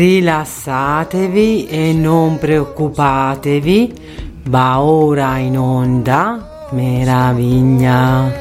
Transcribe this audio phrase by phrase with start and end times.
[0.00, 8.32] Rilassatevi e non preoccupatevi, va ora in onda meraviglia.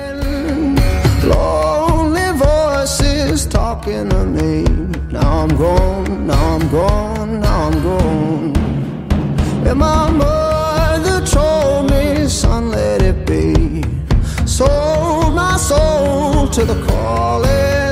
[1.24, 4.64] Lonely voices talking to me.
[5.12, 8.54] Now I'm gone, now I'm gone, now I'm gone.
[9.66, 13.84] And my mother told me, son, let it be.
[14.46, 17.89] Sold my soul to the calling.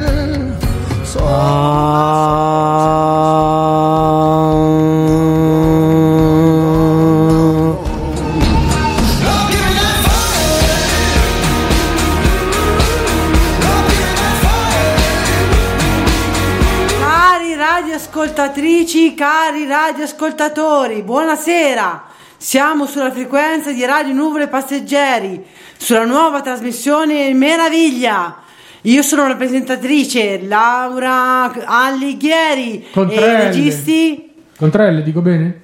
[18.18, 22.06] Radioascoltatrici, cari radioascoltatori, buonasera.
[22.38, 25.46] Siamo sulla frequenza di Radio Nuvole Passeggeri,
[25.78, 28.46] sulla nuova trasmissione Meraviglia.
[28.82, 34.32] Io sono la presentatrice Laura Allighieri e i registi?
[34.56, 35.62] Contrelle, dico bene?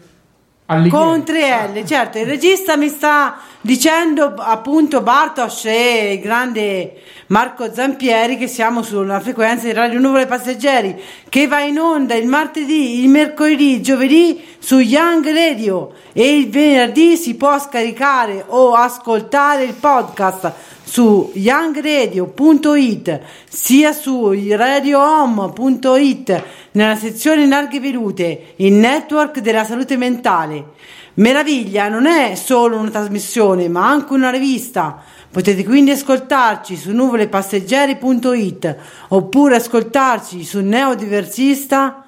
[0.66, 0.90] Allighieri.
[0.90, 8.38] con 3L, certo, il regista mi sta dicendo appunto Bartosz e il grande Marco Zampieri
[8.38, 13.10] che siamo sulla frequenza di Radio Nuvole Passeggeri che va in onda il martedì, il
[13.10, 15.94] mercoledì, il giovedì su Young Radio.
[16.14, 20.52] E il venerdì si può scaricare o ascoltare il podcast
[20.94, 30.74] su youngradio.it sia su radiohome.it nella sezione larghe vedute il network della salute mentale.
[31.16, 35.02] Meraviglia non è solo una trasmissione ma anche una rivista.
[35.32, 38.78] Potete quindi ascoltarci su nuvolepasseggeri.it
[39.08, 42.03] oppure ascoltarci su neodiversista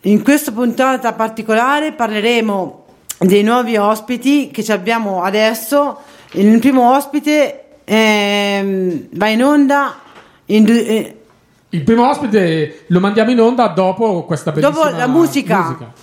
[0.05, 2.85] in questa puntata particolare parleremo
[3.19, 5.99] dei nuovi ospiti che ci abbiamo adesso.
[6.31, 9.95] Il primo ospite ehm, va in onda
[10.47, 11.17] in eh,
[11.69, 15.63] Il primo ospite lo mandiamo in onda dopo questa bellissima Dopo la musica.
[15.63, 16.02] frustrated,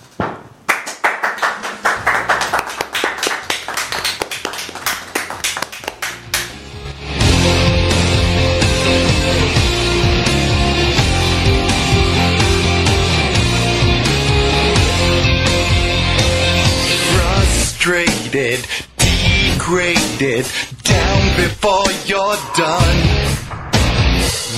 [20.21, 20.45] degraded,
[20.83, 22.99] down before you're done.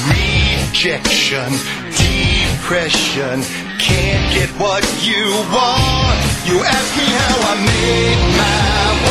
[0.09, 1.51] Rejection,
[1.95, 3.41] depression,
[3.79, 6.19] can't get what you want.
[6.47, 9.02] You ask me how I made my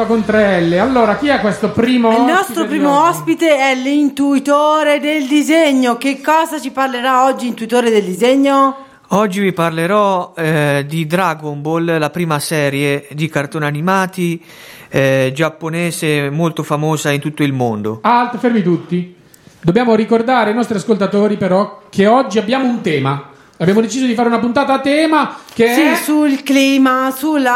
[0.00, 0.78] Laura Vagabonda Contrelle.
[0.78, 6.60] Allora, chi è questo primo il nostro primo ospite è l'intuitore del disegno che cosa
[6.60, 8.86] ci parlerà oggi intuitore del disegno?
[9.12, 14.42] Oggi vi parlerò eh, di Dragon Ball, la prima serie di cartoni animati
[14.88, 17.98] eh, giapponese molto famosa in tutto il mondo.
[18.02, 19.16] Alt, fermi tutti.
[19.60, 23.28] Dobbiamo ricordare ai nostri ascoltatori però che oggi abbiamo un tema.
[23.58, 27.46] Abbiamo deciso di fare una puntata a tema che Sì, è sul clima, sul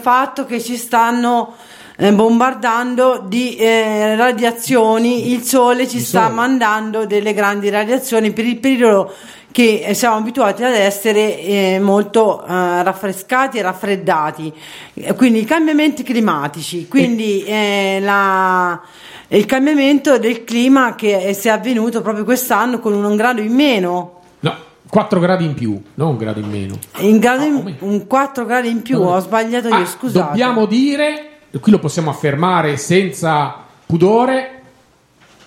[0.00, 1.56] fatto che ci stanno
[2.00, 6.34] eh, bombardando di eh, radiazioni, il sole ci Il sta sole.
[6.34, 9.12] mandando delle grandi radiazioni per il periodo
[9.50, 14.52] che eh, siamo abituati ad essere eh, molto eh, raffrescati e raffreddati,
[14.94, 18.80] Eh, quindi i cambiamenti climatici, quindi eh, la-
[19.30, 24.20] il cambiamento del clima che si è avvenuto proprio quest'anno con un grado in meno.
[24.40, 24.54] No,
[24.88, 26.78] 4 gradi in più, non un grado in meno.
[26.98, 30.28] In grado in- Ah, un 4 gradi in più, ho sbagliato io, Ah, scusate.
[30.28, 31.27] Dobbiamo dire,
[31.60, 34.58] qui lo possiamo affermare senza pudore,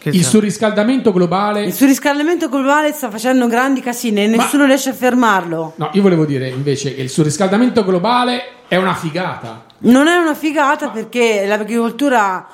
[0.04, 1.64] il surriscaldamento globale.
[1.64, 5.74] Il surriscaldamento globale sta facendo grandi casini e Ma- nessuno riesce a fermarlo.
[5.76, 9.66] No, io volevo dire invece che il surriscaldamento globale è una figata.
[9.80, 12.48] Non è una figata perché l'agricoltura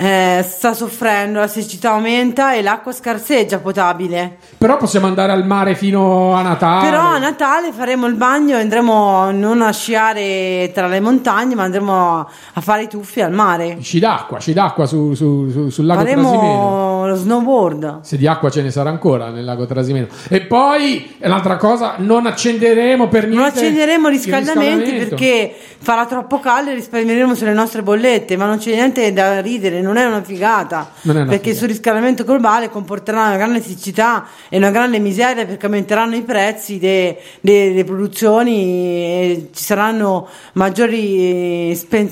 [0.00, 4.38] eh, sta soffrendo, la siccità aumenta e l'acqua scarseggia potabile.
[4.56, 6.88] Però possiamo andare al mare fino a Natale.
[6.88, 11.64] Però a Natale faremo il bagno e andremo non a sciare tra le montagne, ma
[11.64, 13.76] andremo a fare i tuffi al mare.
[13.82, 16.30] Sci d'acqua, sci d'acqua su, su- su- sul lago Trasimeno.
[16.30, 18.00] Faremo lo snowboard.
[18.00, 20.06] Se di acqua ce ne sarà ancora nel lago Trasimeno.
[20.30, 23.36] E poi, l'altra cosa, non accenderemo per niente.
[23.38, 25.14] Non accenderemo riscaldamenti riscaldamento.
[25.16, 29.80] perché farà troppo caldo e risparmieremo sulle nostre bollette, ma non c'è niente da ridere,
[29.92, 31.58] non è una figata, è una perché il figata.
[31.58, 37.16] surriscaldamento globale comporterà una grande siccità e una grande miseria perché aumenteranno i prezzi de-
[37.40, 42.08] de- delle produzioni ci saranno maggiori eh, spen-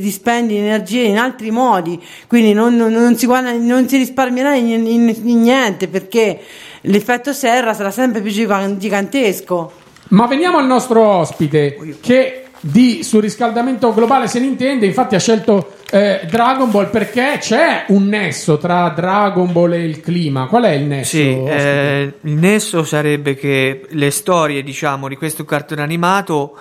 [0.00, 4.54] dispendi di energie in altri modi, quindi non, non- non si, guadagna- non si risparmierà
[4.54, 6.40] in, in- in niente perché
[6.82, 9.72] l'effetto serra sarà sempre più giga- gigantesco.
[10.08, 15.74] Ma veniamo al nostro ospite che di surriscaldamento globale se ne intende, infatti ha scelto
[15.90, 20.46] eh, Dragon Ball perché c'è un nesso tra Dragon Ball e il clima.
[20.46, 21.16] Qual è il nesso?
[21.16, 26.56] Sì, eh, il nesso sarebbe che le storie, diciamo, di questo cartone animato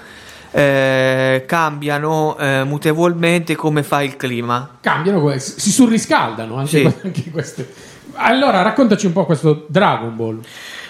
[0.51, 4.77] eh, cambiano eh, mutevolmente come fa il clima.
[4.81, 6.93] Cambiano, si surriscaldano anche, Sì.
[7.03, 7.67] anche queste.
[8.13, 10.39] Allora, raccontaci un po' questo Dragon Ball.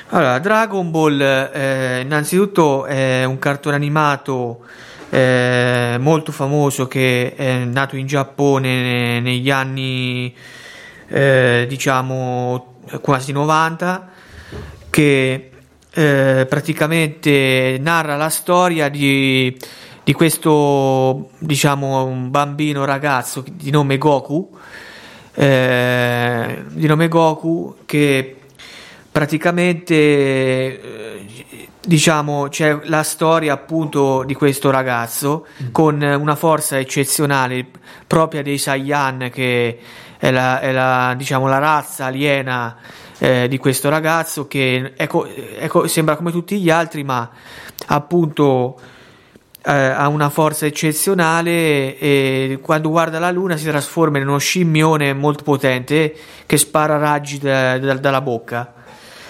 [0.09, 4.59] Allora, Dragon Ball, eh, innanzitutto è un cartone animato
[5.09, 10.33] eh, molto famoso che è nato in Giappone ne- negli anni,
[11.07, 14.09] eh, diciamo, quasi 90,
[14.89, 15.49] che
[15.93, 19.57] eh, praticamente narra la storia di,
[20.03, 24.57] di questo, diciamo, un bambino ragazzo di nome Goku,
[25.33, 28.35] eh, di nome Goku che
[29.11, 37.65] praticamente eh, diciamo c'è la storia appunto di questo ragazzo con una forza eccezionale
[38.07, 39.79] propria dei Saiyan che
[40.17, 42.77] è la, è la, diciamo, la razza aliena
[43.19, 47.29] eh, di questo ragazzo che è co- è co- sembra come tutti gli altri ma
[47.87, 48.79] appunto
[49.63, 55.13] eh, ha una forza eccezionale e quando guarda la luna si trasforma in uno scimmione
[55.13, 56.15] molto potente
[56.45, 58.73] che spara raggi da- da- dalla bocca.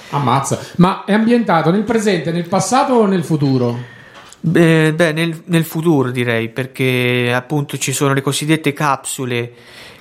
[0.10, 0.60] Ammazza.
[0.78, 3.94] Ma è ambientato nel presente, nel passato o nel futuro?
[4.40, 9.52] Beh, beh, nel, nel futuro direi, perché appunto ci sono le cosiddette capsule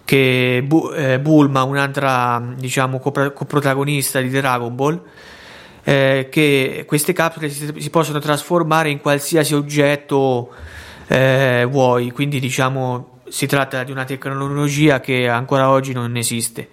[0.04, 5.00] che Bu- eh, Bulma, un'altra diciamo copro- coprotagonista di Dragon Ball,
[5.82, 10.50] eh, che queste capsule si, si possono trasformare in qualsiasi oggetto
[11.06, 16.68] eh, vuoi, quindi diciamo si tratta di una tecnologia che ancora oggi non esiste.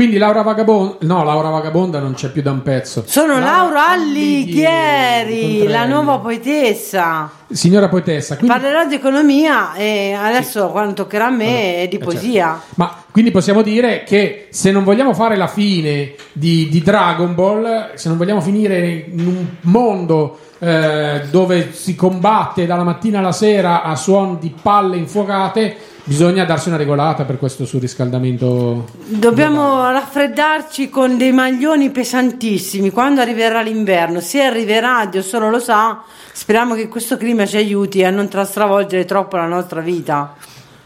[0.00, 3.04] Quindi Laura Vagabonda, no, Laura Vagabonda non c'è più da un pezzo.
[3.06, 7.30] Sono Laura Alighieri, Alighieri, la nuova poetessa.
[7.50, 11.98] Signora poetessa, quindi, Parlerò di economia e adesso quando toccherà a me è di Eh,
[11.98, 12.04] certo.
[12.06, 12.62] poesia.
[12.76, 17.90] Ma quindi possiamo dire che se non vogliamo fare la fine di, di Dragon Ball,
[17.92, 23.82] se non vogliamo finire in un mondo eh, dove si combatte dalla mattina alla sera
[23.82, 28.88] a suon di palle infuocate, bisogna darsi una regolata per questo surriscaldamento.
[29.06, 34.20] Dobbiamo raffreddarci con dei maglioni pesantissimi quando arriverà l'inverno.
[34.20, 36.02] Se arriverà, Dio solo lo sa.
[36.32, 40.34] Speriamo che questo clima ci aiuti a non tra- stravolgere troppo la nostra vita.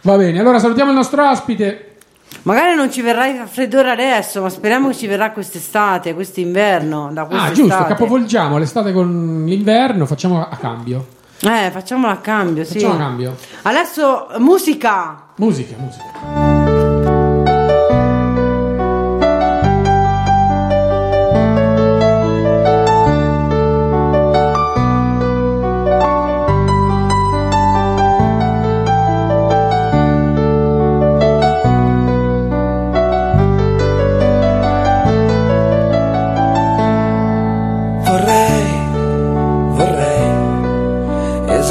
[0.03, 1.89] Va bene, allora salutiamo il nostro ospite.
[2.43, 7.11] Magari non ci verrà il raffreddore adesso, ma speriamo che ci verrà quest'estate, quest'inverno.
[7.13, 7.55] Da Ah, quest'estate.
[7.63, 11.07] giusto, capovolgiamo l'estate con l'inverno, facciamo a cambio.
[11.45, 12.75] Eh, facciamolo a cambio, sì.
[12.75, 13.37] Facciamo a cambio.
[13.63, 15.27] Adesso musica.
[15.37, 16.44] Musica, musica.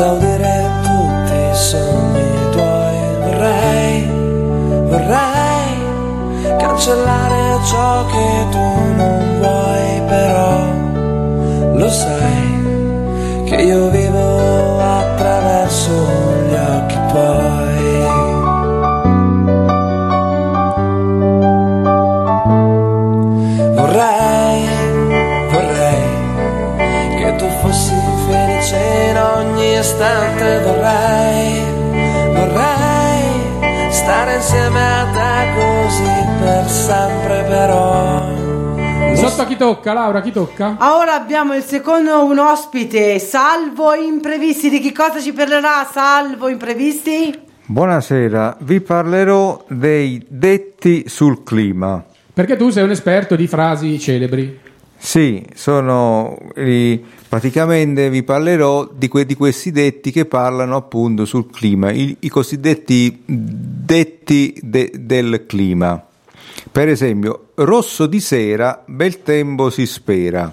[0.03, 2.97] Esaudire tutti i sogni tuoi.
[3.23, 4.05] Vorrei,
[4.91, 8.65] vorrei cancellare ciò che tu
[8.97, 10.65] non vuoi, però
[11.75, 14.02] lo sai che io vivo
[29.83, 30.59] istante.
[30.63, 31.61] Vorrei,
[32.33, 38.31] vorrei stare insieme a te così per sempre, però.
[39.15, 40.77] Sotto a chi tocca, Laura, chi tocca?
[40.79, 44.69] Ora abbiamo il secondo un ospite, Salvo Imprevisti.
[44.69, 47.41] Di che cosa ci parlerà Salvo Imprevisti?
[47.65, 52.03] Buonasera, vi parlerò dei detti sul clima.
[52.33, 54.62] Perché tu sei un esperto di frasi celebri.
[55.05, 56.37] Sì, sono
[57.27, 62.29] praticamente vi parlerò di, que- di questi detti che parlano appunto sul clima, i, i
[62.29, 66.01] cosiddetti detti de- del clima.
[66.71, 70.51] Per esempio, rosso di sera, bel tempo si spera.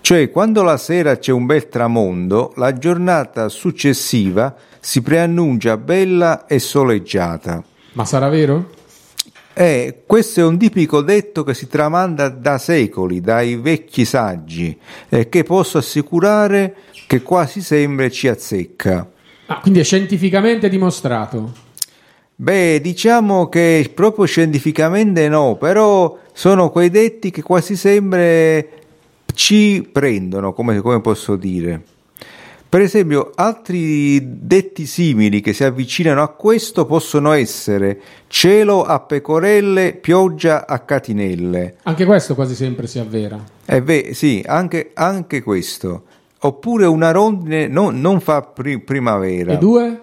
[0.00, 6.58] Cioè, quando la sera c'è un bel tramonto, la giornata successiva si preannuncia bella e
[6.58, 7.62] soleggiata.
[7.92, 8.76] Ma sarà vero?
[9.60, 15.28] Eh, questo è un tipico detto che si tramanda da secoli, dai vecchi saggi, e
[15.28, 16.76] che posso assicurare
[17.08, 19.10] che quasi sempre ci azzecca.
[19.46, 21.52] Ah, quindi è scientificamente dimostrato.
[22.36, 28.68] Beh, diciamo che proprio scientificamente no, però sono quei detti che quasi sempre
[29.34, 31.82] ci prendono, come, come posso dire.
[32.70, 39.94] Per esempio, altri detti simili che si avvicinano a questo possono essere cielo a pecorelle,
[39.94, 41.76] pioggia a catinelle.
[41.84, 43.42] Anche questo quasi sempre si avvera.
[43.64, 46.02] Eh beh, sì, anche, anche questo.
[46.40, 49.54] Oppure una rondine non, non fa pri- primavera.
[49.54, 50.00] E due?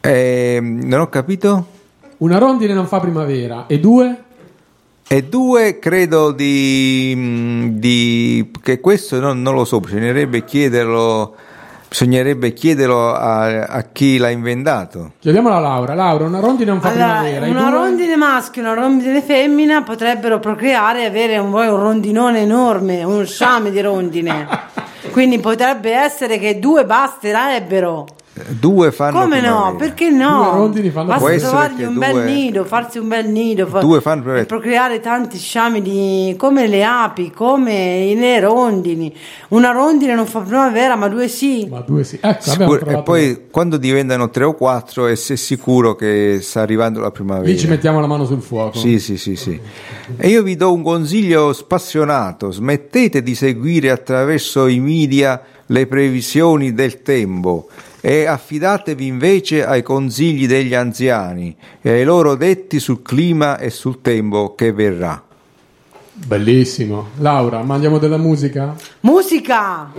[0.00, 1.66] Eh, non ho capito?
[2.18, 3.66] Una rondine non fa primavera.
[3.68, 4.24] E due?
[5.10, 11.34] E due, credo di, mm, di- che questo non, non lo so, bisognerebbe chiederlo,
[11.88, 15.12] bisognerebbe chiederlo a, a chi l'ha inventato.
[15.18, 15.94] Chiediamolo a Laura.
[15.94, 17.46] Laura, una rondine non fa Allora, primavera.
[17.46, 17.78] Una due?
[17.78, 23.24] rondine maschio e una rondine femmina potrebbero procreare e avere un, un rondinone enorme, un
[23.26, 24.46] sciame di rondine.
[25.10, 28.06] Quindi potrebbe essere che due basterebbero.
[28.58, 29.46] Due fanno Come no?
[29.46, 29.76] primavera.
[29.78, 30.42] Perché no?
[30.50, 33.66] Due rondini fanno Basta Può essere trovargli un due- bel nido, farsi un bel nido,
[33.66, 39.14] fa- Due fanno e procreare tanti sciami di come le api, come le rondini.
[39.48, 41.66] Una rondine non fa primavera, ma due sì.
[41.70, 42.18] Ma due sì.
[42.20, 47.00] Ecco, Sicur- e poi quando diventano tre o quattro e sei sicuro che sta arrivando
[47.00, 47.46] la primavera.
[47.48, 48.78] Lì ci mettiamo la mano sul fuoco.
[48.78, 49.58] Sì, sì, sì, sì.
[50.16, 56.72] E io vi do un consiglio spassionato: smettete di seguire attraverso i media le previsioni
[56.72, 57.68] del tempo
[58.00, 64.00] e affidatevi invece ai consigli degli anziani e ai loro detti sul clima e sul
[64.00, 65.22] tempo che verrà.
[66.12, 67.10] Bellissimo.
[67.18, 68.74] Laura, mandiamo della musica?
[69.00, 69.92] Musica!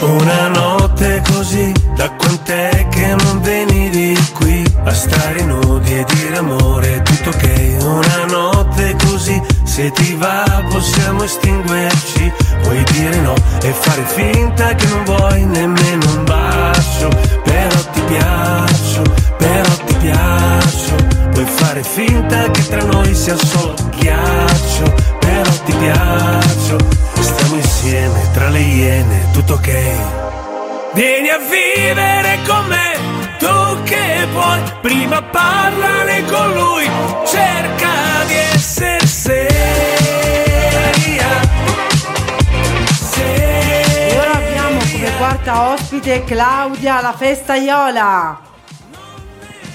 [0.00, 7.02] Una notte così, da quant'è che non venivi qui a stare nudi e dire amore,
[7.02, 7.76] tutto ok.
[7.80, 14.86] Una notte così, se ti va possiamo estinguerci, puoi dire no e fare finta che
[14.86, 17.08] non vuoi nemmeno un bacio,
[17.42, 19.02] però ti piaccio,
[19.38, 20.94] però ti piaccio,
[21.32, 26.76] puoi fare finta che tra noi sia solo ghiaccio, però ti piaccio,
[27.20, 29.72] stiamo insieme tra le iene, tutto ok.
[30.92, 36.88] Vieni a vivere con me, tu che puoi, prima parlane con lui,
[37.26, 39.42] cerca di essere seria.
[43.26, 48.40] E ora abbiamo come quarta ospite Claudia la Festaiola.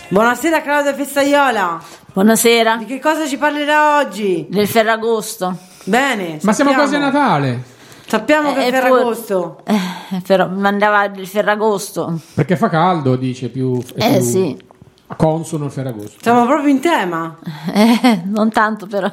[0.08, 1.80] Buonasera Claudia Festaiola.
[2.12, 4.48] Buonasera, Di che cosa ci parlerà oggi?
[4.50, 5.56] del Ferragosto.
[5.84, 6.40] Bene.
[6.42, 7.69] Ma siamo quasi a Natale.
[8.10, 9.62] Sappiamo che Eh, è Ferragosto.
[9.66, 12.20] Eh, però mandava il Ferragosto.
[12.34, 13.80] Perché fa caldo, dice più.
[13.96, 14.58] è Eh più sì,
[15.16, 16.18] Consono il Ferragosto.
[16.22, 17.38] Siamo proprio in tema.
[17.72, 19.12] Eh, non tanto però.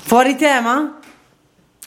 [0.00, 0.98] Fuori tema?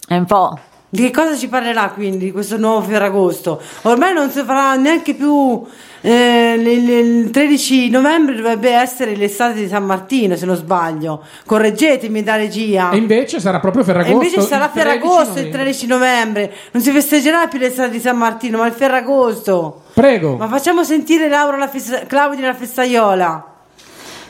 [0.07, 0.59] È un po'.
[0.93, 3.61] Di che cosa ci parlerà quindi di questo nuovo Ferragosto?
[3.83, 5.63] Ormai non si farà neanche più.
[6.01, 11.23] eh, il, il 13 novembre dovrebbe essere l'estate di San Martino, se non sbaglio.
[11.45, 12.89] Correggetemi da regia.
[12.91, 14.13] E invece sarà proprio E Ferragosto.
[14.15, 15.51] invece sarà il 13 Ferragosto il novembre.
[15.61, 16.53] 13 novembre.
[16.71, 19.83] Non si festeggerà più l'estate di San Martino, ma il Ferragosto.
[19.93, 20.35] Prego.
[20.35, 23.45] Ma facciamo sentire Laura la festa- Claudia la festaiola.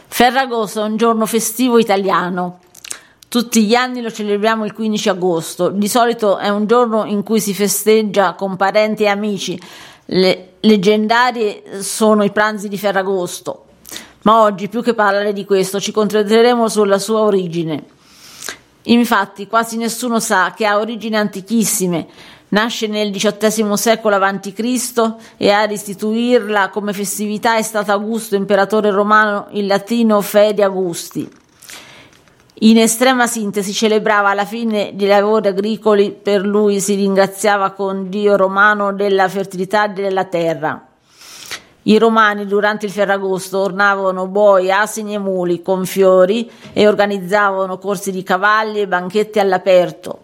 [0.08, 2.60] Ferragosto è un giorno festivo italiano.
[3.32, 5.70] Tutti gli anni lo celebriamo il 15 agosto.
[5.70, 9.58] Di solito è un giorno in cui si festeggia con parenti e amici.
[10.08, 13.68] Le leggendarie sono i pranzi di Ferragosto.
[14.24, 17.86] Ma oggi, più che parlare di questo, ci concentreremo sulla sua origine.
[18.82, 22.08] Infatti, quasi nessuno sa che ha origini antichissime.
[22.50, 25.14] Nasce nel XVIII secolo a.C.
[25.38, 31.40] e a istituirla come festività è stato Augusto, imperatore romano, in latino Fede Augusti.
[32.54, 38.36] In estrema sintesi celebrava la fine dei lavori agricoli, per lui si ringraziava con Dio
[38.36, 40.86] romano della fertilità della terra.
[41.84, 48.12] I romani durante il Ferragosto ornavano boi, asini e muli con fiori e organizzavano corsi
[48.12, 50.20] di cavalli e banchetti all'aperto,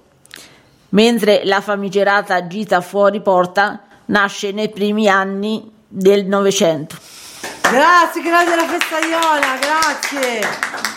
[0.89, 6.95] mentre la famigerata gita fuori porta nasce nei primi anni del Novecento.
[7.61, 10.96] Grazie Claudia la festaiola, grazie.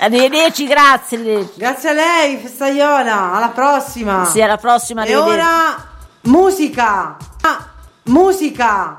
[0.00, 1.18] Arrivederci, grazie.
[1.18, 1.58] arrivederci.
[1.58, 3.32] Grazie a lei, festaiola.
[3.34, 4.24] Alla prossima.
[4.24, 5.04] Sì, alla prossima.
[5.04, 5.88] E ora
[6.22, 7.16] musica.
[7.42, 7.66] Ah,
[8.04, 8.98] musica.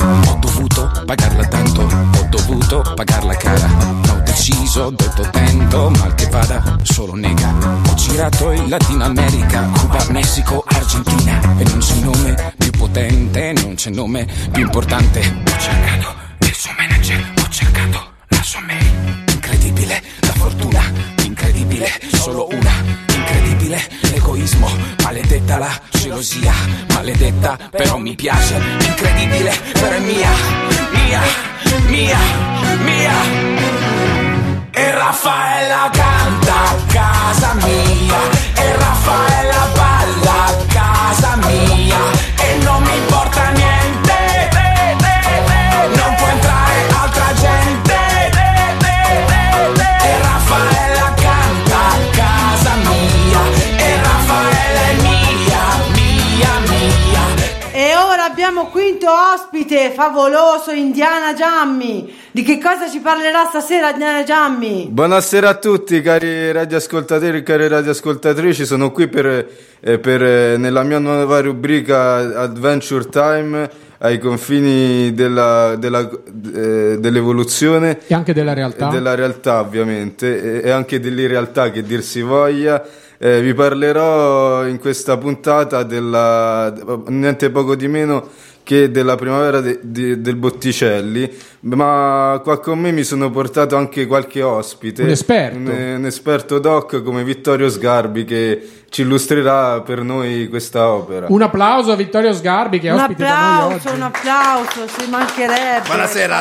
[0.00, 3.68] Ho dovuto pagarla tanto, ho dovuto pagarla cara.
[4.10, 7.54] Ho deciso ho detto tento, mal che vada, solo nega.
[7.88, 11.40] Ho girato in Latino America, Cuba, Messico, Argentina.
[11.58, 15.20] E non c'è nome più potente, non c'è nome più importante.
[15.20, 19.24] Ho cercato il suo manager, ho cercato la sua mail.
[19.32, 20.02] Incredibile,
[20.46, 20.80] fortuna,
[21.24, 22.70] incredibile, solo una.
[23.12, 24.70] Incredibile, l'egoismo,
[25.02, 26.52] maledetta la gelosia,
[26.92, 28.54] maledetta, però mi piace.
[28.80, 30.30] Incredibile, però è mia,
[30.92, 31.20] mia,
[31.88, 32.18] mia,
[32.84, 33.14] mia.
[34.70, 38.20] E Raffaella canta a casa mia
[38.54, 39.65] E Raffaella
[59.36, 62.10] ospite favoloso Indiana Giammi.
[62.30, 64.88] Di che cosa ci parlerà stasera Indiana Giammi?
[64.90, 69.26] Buonasera a tutti cari radioascoltatori e cari radioascoltatrici, sono qui per,
[69.80, 76.08] eh, per, eh, nella mia nuova rubrica Adventure Time ai confini della- della-
[76.54, 78.88] eh, dell'evoluzione E anche della realtà.
[78.88, 82.82] della realtà ovviamente e, e anche dell'irrealtà che dir si voglia.
[83.18, 86.72] Eh, vi parlerò in questa puntata della,
[87.08, 88.28] niente poco di meno
[88.66, 94.06] che della primavera de- di- del Botticelli, ma qua con me mi sono portato anche
[94.06, 95.56] qualche ospite, Un esperto.
[95.56, 101.26] un, un esperto doc come Vittorio Sgarbi che ci illustrerà per noi questa opera.
[101.28, 103.38] Un applauso a Vittorio Sgarbi che è Un ospite da noi
[103.74, 103.96] applauso, oggi.
[103.96, 105.86] un applauso, si mancherebbe.
[105.86, 106.36] Buonasera.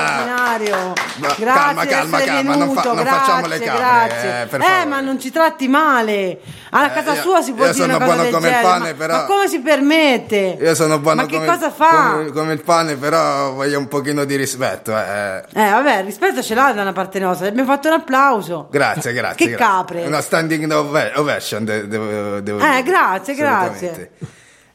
[1.18, 4.42] Ma- Grazie calma, calma, calma, non fa- venuto, non grazie, facciamo le grazie.
[4.42, 6.40] eh, per Eh, ma non ci tratti male.
[6.72, 8.54] A casa io- sua si può io dire una sono cosa buono del come il
[8.54, 10.58] genere, pane, ma, però- ma come si permette?
[10.62, 12.15] Io sono buono Ma che come, cosa fa?
[12.18, 14.92] Come- come il pane, però voglio un pochino di rispetto.
[14.98, 15.44] eh.
[15.54, 17.48] Eh, vabbè, rispetto ce l'ha da una parte nostra.
[17.48, 18.68] Abbiamo fatto un applauso.
[18.72, 19.46] Grazie, grazie.
[19.48, 19.66] Che grazie.
[19.76, 20.06] capre.
[20.06, 20.72] Una standing
[21.16, 22.84] ovation, de- devo, devo Eh, dire.
[22.84, 24.12] grazie, Assolutamente.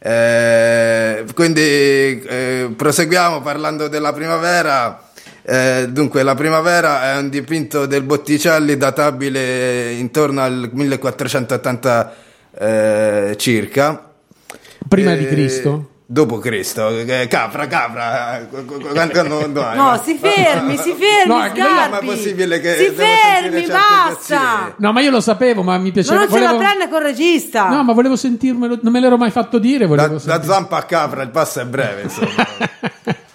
[0.02, 5.02] Eh, quindi eh, proseguiamo parlando della primavera.
[5.42, 12.12] Eh, dunque, la primavera è un dipinto del Botticelli databile intorno al 1480
[12.58, 14.08] eh, circa.
[14.88, 15.89] Prima Eh, di Cristo.
[16.12, 18.40] Dopo Cristo, eh, capra, capra.
[18.40, 21.60] eh, qu- qu- quando- no, si fermi, si fermi, No, Sgarbi.
[21.92, 24.74] ma è possibile che Si fermi, basta.
[24.78, 26.18] No, ma io lo sapevo, ma mi Ma piaceva.
[26.18, 27.68] non se la volevo- prende col regista.
[27.68, 29.86] No, ma volevo sentirmelo, non me l'ero mai fatto dire.
[29.86, 32.26] Da, Volevo da zampa a capra, il passo è breve, insomma.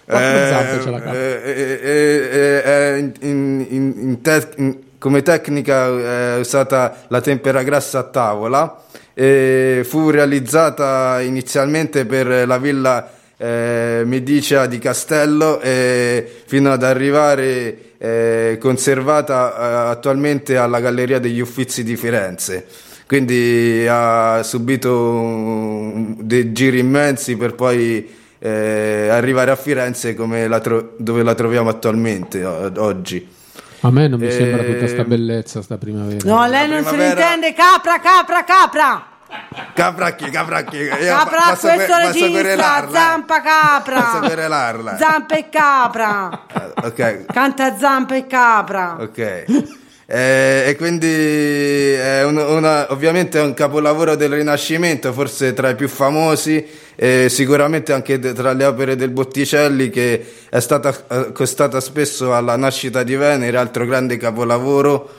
[0.05, 1.13] Ce la capra.
[1.13, 7.99] eh, eh, eh, eh, eh, in- in- te- come tecnica è usata la tempera grassa
[7.99, 8.81] a tavola
[9.87, 18.57] fu realizzata inizialmente per la villa eh, Medicea di Castello e fino ad arrivare eh,
[18.59, 22.65] conservata eh, attualmente alla Galleria degli Uffizi di Firenze.
[23.07, 30.15] Quindi ha subito dei giri immensi per poi eh, arrivare a Firenze
[30.47, 33.27] la tro- dove la troviamo attualmente o- oggi.
[33.81, 36.19] A me non mi Eh, sembra tutta sta bellezza, sta primavera.
[36.23, 37.53] No, lei non se ne primavera- intende.
[37.53, 39.05] Capra, capra, capra.
[39.73, 40.77] Capracchi, capracchi.
[40.77, 42.85] Io Capra, pa- posso questo que- posso regista.
[42.87, 42.91] eh.
[42.91, 44.01] Zampa, capra.
[44.01, 44.97] Posso querelarla.
[44.97, 46.29] Zampa e capra.
[46.53, 48.95] Eh, ok, Canta zampa e capra.
[48.99, 49.45] ok.
[50.07, 55.75] Eh, e quindi è un- una- ovviamente è un capolavoro del Rinascimento, forse tra i
[55.75, 56.63] più famosi,
[56.95, 62.55] e sicuramente anche de- tra le opere del Botticelli, che è stata accostata spesso alla
[62.55, 65.09] nascita di Venere, altro grande capolavoro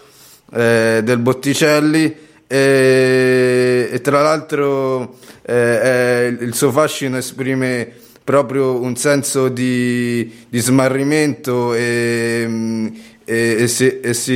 [0.54, 2.14] eh, del Botticelli.
[2.48, 7.90] E, e tra l'altro eh, è- il suo fascino esprime
[8.22, 12.86] proprio un senso di, di smarrimento e, mm,
[13.28, 14.32] e- e si, e si,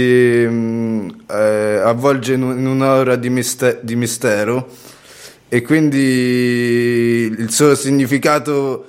[0.49, 4.69] mm, eh, avvolge in, in un'aura di, miste- di mistero
[5.49, 5.97] e quindi
[7.39, 8.87] il suo significato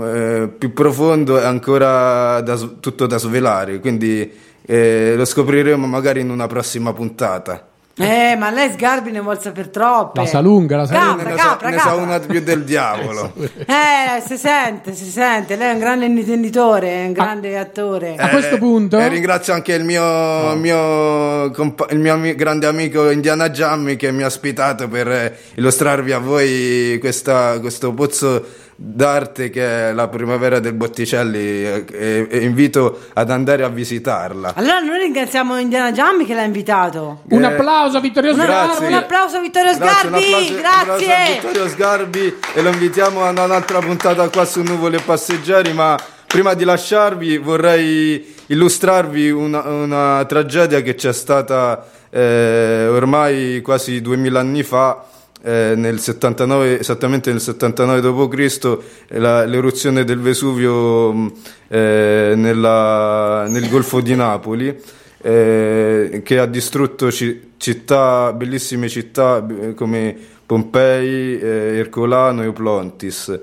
[0.00, 4.30] eh, più profondo è ancora da tutto da svelare, quindi
[4.64, 7.71] eh, lo scopriremo magari in una prossima puntata.
[7.94, 10.20] Eh, ma lei Sgarbi ne vuol sapere troppe.
[10.20, 11.28] La sa lunga, la sa Capra, lunga.
[11.28, 13.32] ne, capra, sa, ne sa una più del diavolo.
[13.72, 15.56] Eh, si sente, si sente.
[15.56, 18.14] Lei è un grande intenditore, è un grande attore.
[18.16, 22.66] A questo punto- E ringrazio anche il mio, il mio compa- il mio ami- grande
[22.66, 28.44] amico Indiana Giammi che mi ha ospitato per eh, illustrarvi a voi questa- questo pozzo
[28.84, 34.54] d'arte che è la primavera del Botticelli eh, e, e invito ad andare a visitarla.
[34.56, 37.20] Allora noi ringraziamo Indiana Giammi che l'ha invitato.
[37.30, 38.86] Un Eh, applauso a Vittorio Un, Sgarbi.
[38.86, 41.34] un applauso a Vittorio Grazie, un Sgarbi, un applauso a grazie.
[41.34, 46.54] Vittorio Sgarbi e lo invitiamo a un'altra puntata qua su Nuvole e Passeggeri, ma prima
[46.54, 54.62] di lasciarvi vorrei illustrarvi una, una tragedia che c'è stata eh, ormai quasi 2000 anni
[54.64, 55.04] fa.
[55.42, 58.78] Eh, nel 79, esattamente nel 79 d.C.,
[59.18, 61.32] la- l'eruzione del Vesuvio mh,
[61.68, 64.74] eh, nella- nel Golfo di Napoli,
[65.20, 73.40] eh, che ha distrutto ci- città, bellissime città eh, come Pompei, eh, Ercolano e Oplontis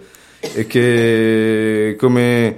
[0.53, 2.55] e che come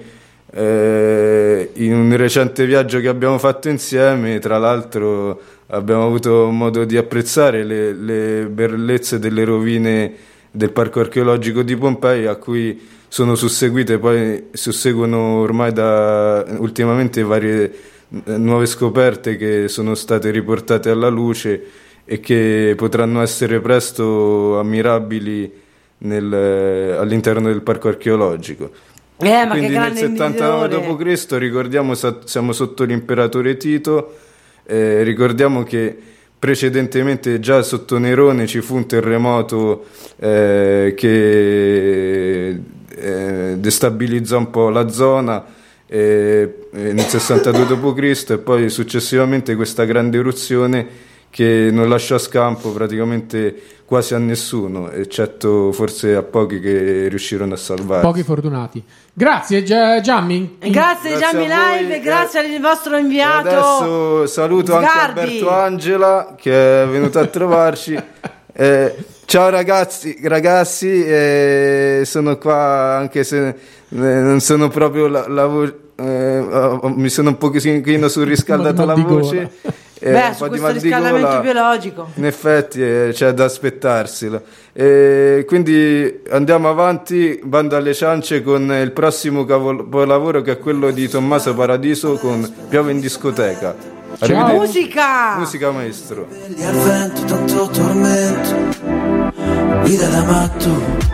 [0.53, 6.97] eh, in un recente viaggio che abbiamo fatto insieme, tra l'altro abbiamo avuto modo di
[6.97, 10.13] apprezzare le, le bellezze delle rovine
[10.51, 17.73] del parco archeologico di Pompei a cui sono susseguite poi susseguono ormai da ultimamente varie
[18.25, 21.63] eh, nuove scoperte che sono state riportate alla luce
[22.03, 25.51] e che potranno essere presto ammirabili
[25.99, 28.71] nel- all'interno del parco archeologico.
[29.21, 31.15] Eh, ma che Quindi nel grande 79 imprenditore.
[31.15, 31.37] d.C.
[31.37, 34.15] ricordiamo siamo sotto l'imperatore Tito,
[34.65, 35.97] eh, ricordiamo che
[36.39, 39.85] precedentemente già sotto Nerone ci fu un terremoto
[40.17, 45.45] eh, che eh, destabilizzò un po' la zona
[45.85, 48.29] eh, eh, nel 62 d.C.
[48.31, 50.87] e poi successivamente questa grande eruzione
[51.31, 57.57] che non lasciò scampo praticamente quasi a nessuno, eccetto forse a pochi che riuscirono a
[57.57, 58.05] salvarsi.
[58.05, 58.83] Pochi fortunati.
[59.11, 60.57] Grazie Gia- Gianni.
[60.59, 63.47] Grazie, Grazie Gianni Live, eh, grazie al vostro E inviato.
[63.49, 65.19] adesso saluto anche Sgarbi.
[65.19, 67.97] Alberto Angela che è venuto a trovarci.
[68.53, 68.93] Eh,
[69.25, 73.55] ciao ragazzi, ragazzi eh, sono qua anche se eh,
[73.87, 79.51] non sono proprio la, la vo- eh, mi sono un pochino surriscaldato la voce.
[80.03, 82.07] Eh, Beh, un su questo riscaldamento biologico.
[82.15, 84.41] In effetti eh, c'è da aspettarselo.
[84.73, 91.07] E quindi andiamo avanti, bando alle ciance, con il prossimo capolavoro che è quello di
[91.07, 93.75] Tommaso Paradiso con Piove in discoteca.
[94.19, 94.57] Arrivederci.
[94.57, 95.37] Musica!
[95.37, 96.27] Musica maestro.
[96.29, 98.55] Vegli al vento, tanto tormento,
[99.83, 101.10] guida da matto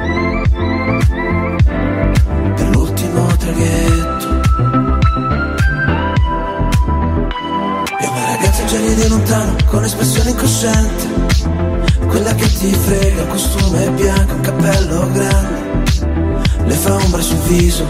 [8.37, 11.07] Una ragazza già ride lontano, con espressione incosciente,
[12.07, 15.91] quella che ti frega, un costume bianco, un cappello grande,
[16.65, 17.83] le fa ombra sul viso,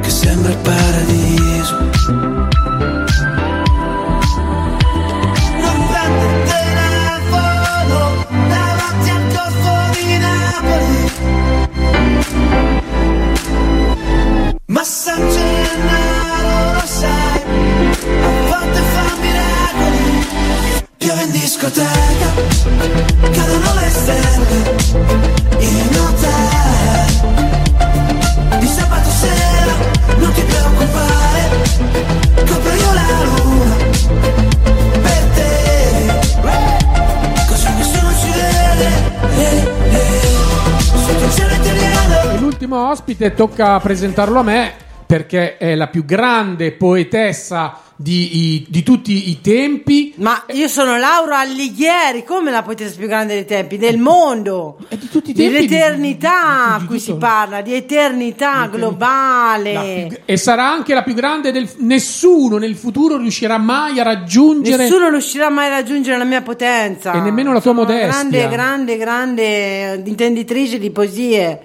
[0.00, 2.37] che sembra il paradiso.
[43.20, 44.72] Ospite tocca presentarlo a me
[45.04, 50.12] perché è la più grande poetessa di, i- di tutti i tempi.
[50.18, 53.76] Ma io sono Laura Alighieri, come la poetessa più grande dei tempi?
[53.76, 54.78] Del mondo!
[54.88, 55.52] E di tutti i tempi.
[55.66, 60.06] Dell'eternità di- di qui si parla, di eternità globale.
[60.10, 64.84] più- e sarà anche la più grande del nessuno nel futuro riuscirà mai a raggiungere
[64.84, 67.14] Nessuno riuscirà mai a raggiungere la mia potenza.
[67.14, 68.06] E nemmeno la tua Sono modestia.
[68.12, 71.62] Grande, grande, grande intenditrice di poesie.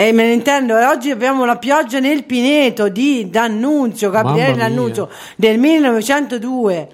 [0.00, 4.54] E me ne intendo, oggi abbiamo la pioggia nel Pineto di D'Annunzio, Gabriele.
[4.54, 6.88] D'Annunzio del 1902.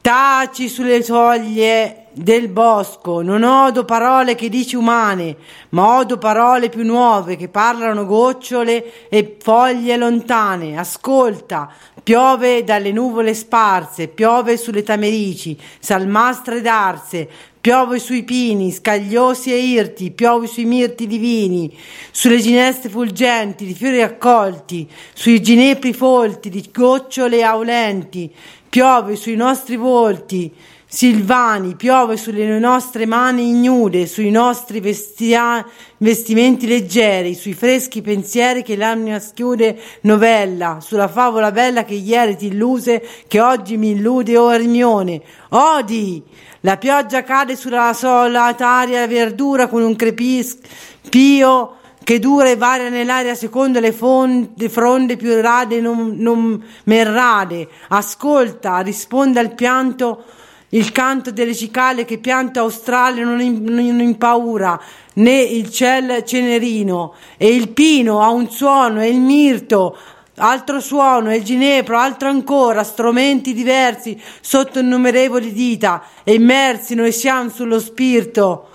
[0.00, 5.36] Taci sulle soglie del bosco, non odo parole che dici umane,
[5.70, 10.78] ma odo parole più nuove che parlano gocciole e foglie lontane.
[10.78, 11.70] Ascolta,
[12.02, 17.28] piove dalle nuvole sparse, piove sulle tamerici, salmastre d'arse,
[17.66, 21.76] piove sui pini, scagliosi e irti, piove sui mirti divini,
[22.12, 28.32] sulle ginestre fulgenti di fiori raccolti, sui ginepri folti di gocciole aulenti,
[28.68, 30.54] piove sui nostri volti,
[30.88, 35.66] silvani, piove sulle nostre mani ignude, sui nostri vestia-
[35.98, 42.46] vestimenti leggeri, sui freschi pensieri che l'anima schiude novella, sulla favola bella che ieri ti
[42.46, 45.20] illuse, che oggi mi illude o Ermione.
[45.50, 46.22] Odi!
[46.60, 53.80] La pioggia cade sulla solitaria verdura con un crepis-pio che dura e varia nell'aria secondo
[53.80, 57.68] le fonde, fronde più rade non, non merrade.
[57.88, 60.24] Ascolta, risponde al pianto
[60.70, 64.80] il canto delle cicale che pianta australe non, im- non impaura,
[65.14, 69.96] né il ciel cenerino, e il pino ha un suono, e il mirto
[70.38, 77.12] altro suono, e il ginepro, altro ancora, strumenti diversi sotto innumerevoli dita, e immersi noi
[77.12, 78.68] siamo sullo spirito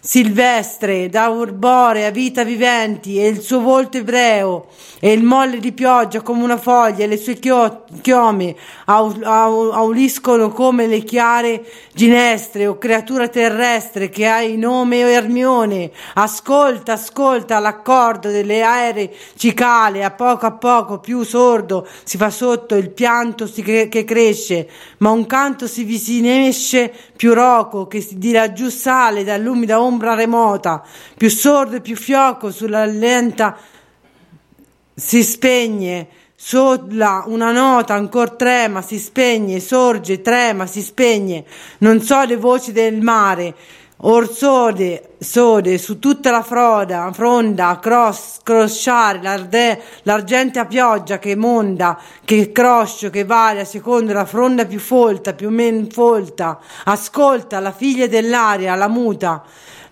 [0.00, 4.66] silvestre, da urborea vita viventi, e il suo volto ebreo,
[5.00, 8.54] e il molle di pioggia come una foglia, e le sue chio- chiome
[8.86, 16.92] au- au- auliscono come le chiare ginestre, o creatura terrestre che hai nome Ermione, ascolta,
[16.92, 22.90] ascolta l'accordo delle aeree cicale, a poco a poco più sordo si fa sotto il
[22.90, 29.24] pianto cre- che cresce, ma un canto si visinesce più roco che di laggiù sale
[29.24, 30.82] dall'umida ombra remota,
[31.16, 33.56] più sordo e più fioco sulla lenta
[34.94, 41.44] si spegne, sola una nota ancor trema, si spegne, sorge, trema, si spegne,
[41.78, 43.54] non so le voci del mare,
[44.00, 51.98] or sode, sode su tutta la froda, fronda, cross, crosciare, l'arde, l'argentea pioggia che monda,
[52.24, 58.06] che croscio, che varia secondo la fronda più folta, più men folta, ascolta la figlia
[58.06, 59.42] dell'aria, la muta,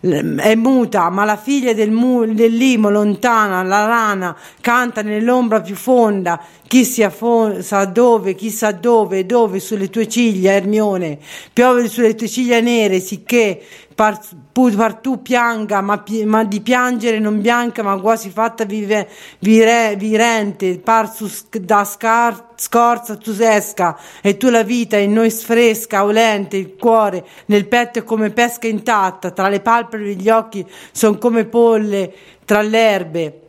[0.01, 5.75] è muta, ma la figlia del, mu- del limo lontana, la rana, canta nell'ombra più
[5.75, 11.19] fonda, chi sia fo- sa dove, chissà dove, dove sulle tue ciglia, Ermione,
[11.53, 13.63] piove sulle tue ciglia nere, sicché
[13.97, 14.21] par,
[14.53, 19.09] pu- par tu pianga, ma, pi- ma di piangere non bianca, ma quasi fatta vive-
[19.41, 21.27] vire- virente, par su
[21.59, 27.25] da scar- scorza tu esca, e tu la vita in noi sfresca, olente, il cuore
[27.47, 32.13] nel petto è come pesca intatta, tra le palpebre gli occhi son come polle
[32.45, 33.41] tra le erbe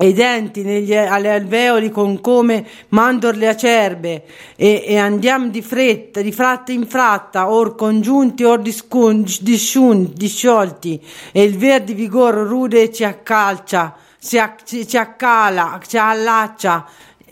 [0.00, 4.24] i denti negli, alle alveoli con come mandorle acerbe
[4.56, 11.00] e, e andiamo di fretta, di fratta in fratta, or congiunti or discun, disciun, disciolti
[11.32, 16.86] e il verde vigor rude ci accalcia, ci, acc- ci, accala, ci allaccia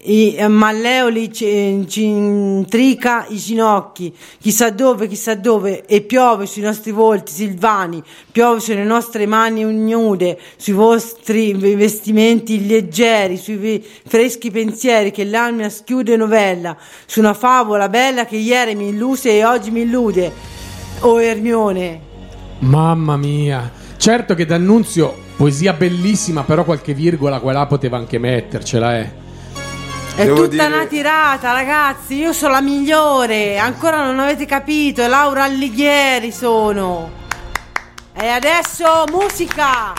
[0.09, 6.63] i eh, malleoli ci, ci intrica i ginocchi, chissà dove, chissà dove, e piove sui
[6.63, 15.11] nostri volti silvani, piove sulle nostre mani ignude, sui vostri vestimenti leggeri, sui freschi pensieri
[15.11, 19.83] che l'anima schiude novella, su una favola bella che ieri mi illuse e oggi mi
[19.83, 20.57] illude.
[21.01, 22.01] O Ermione,
[22.61, 23.71] Mamma mia.
[23.99, 29.27] Certo che D'Annunzio, poesia bellissima, però qualche virgola qua là poteva anche mettercela, eh.
[30.19, 32.15] È Devo tutta dire- una tirata, ragazzi.
[32.17, 33.57] Io sono la migliore.
[33.57, 35.07] Ancora non avete capito.
[35.07, 37.09] Laura Alighieri sono.
[38.15, 39.93] E adesso musica.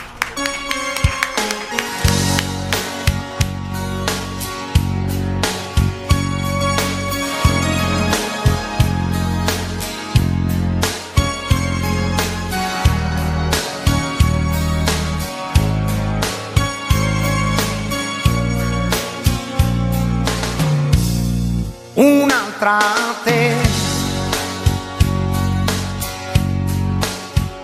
[22.60, 22.80] Un'altra
[23.24, 23.56] te.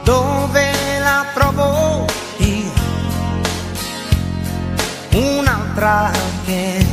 [0.03, 2.05] Dove la trovo
[2.37, 2.71] io?
[5.11, 6.11] Un'altra
[6.45, 6.85] che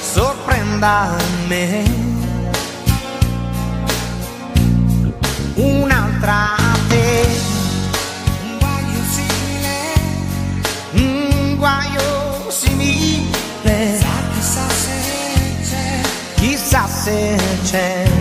[0.00, 2.08] sorprenda me.
[5.54, 6.59] Un'altra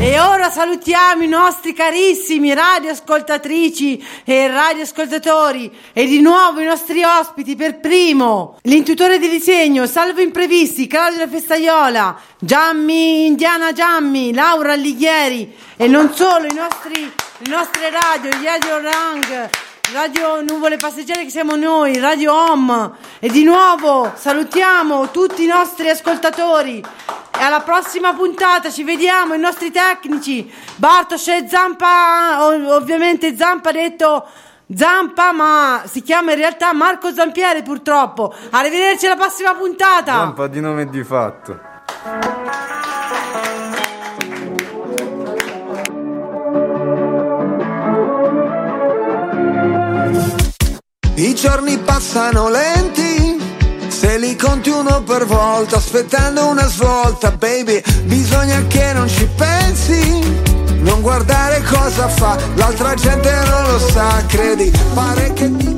[0.01, 7.55] E ora salutiamo i nostri carissimi radioascoltatrici e radioascoltatori e di nuovo i nostri ospiti.
[7.55, 15.87] Per primo l'intuitore di disegno Salvo Imprevisti, Claudia Festaiola, Giammi, Indiana Giammi, Laura Alighieri e
[15.87, 19.49] non solo i nostri, le nostre radio, Radio Rang,
[19.93, 22.91] Radio Nuvole Passeggere che siamo noi, Radio Home.
[23.19, 26.83] E di nuovo salutiamo tutti i nostri ascoltatori
[27.39, 30.51] e alla prossima puntata ci vediamo i nostri tecnici.
[30.75, 34.27] Bartosz e Zampa ov- ovviamente Zampa ha detto
[34.75, 38.33] Zampa ma si chiama in realtà Marco Zampieri purtroppo.
[38.49, 40.11] Arrivederci alla prossima puntata.
[40.11, 41.59] Zampa di nome e di fatto.
[51.15, 53.18] I giorni passano lenti,
[54.29, 60.19] li conti uno per volta, aspettando una svolta, baby, bisogna che non ci pensi,
[60.81, 65.77] non guardare cosa fa, l'altra gente non lo sa, credi, pare che di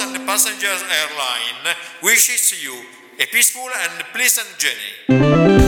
[0.00, 2.84] and Passengers Airline wishes you
[3.18, 5.67] a peaceful and pleasant journey.